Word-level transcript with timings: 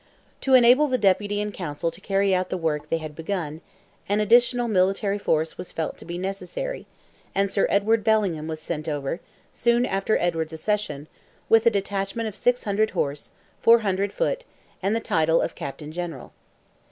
To 0.41 0.55
enable 0.55 0.87
the 0.87 0.97
Deputy 0.97 1.39
and 1.39 1.53
Council 1.53 1.91
to 1.91 2.01
carry 2.01 2.33
out 2.33 2.49
the 2.49 2.57
work 2.57 2.89
they 2.89 2.97
had 2.97 3.15
begun, 3.15 3.61
an 4.09 4.19
additional 4.19 4.67
military 4.67 5.19
force 5.19 5.59
was 5.59 5.71
felt 5.71 5.99
to 5.99 6.05
be 6.05 6.17
necessary, 6.17 6.87
and 7.35 7.51
Sir 7.51 7.67
Edward 7.69 8.03
Bellingham 8.03 8.47
was 8.47 8.59
sent 8.59 8.89
over, 8.89 9.19
soon 9.53 9.85
after 9.85 10.17
Edward's 10.17 10.53
accession, 10.53 11.07
with 11.49 11.67
a 11.67 11.69
detachment 11.69 12.27
of 12.27 12.35
six 12.35 12.63
hundred 12.63 12.89
horse, 12.97 13.29
four 13.61 13.81
hundred 13.81 14.11
foot, 14.11 14.43
and 14.81 14.95
the 14.95 14.99
title 15.01 15.39
of 15.39 15.53
Captain 15.53 15.91
General. 15.91 16.33